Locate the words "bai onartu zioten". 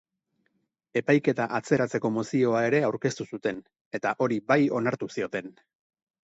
4.51-5.57